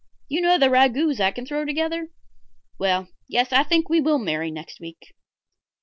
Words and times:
You 0.29 0.41
know 0.41 0.57
the 0.57 0.71
ragouts 0.71 1.19
I 1.19 1.29
can 1.29 1.45
throw 1.45 1.63
together? 1.63 2.09
Yes, 2.79 3.53
I 3.53 3.61
think 3.61 3.87
we 3.87 4.01
will 4.01 4.17
marry 4.17 4.49
next 4.49 4.79
week." 4.79 5.13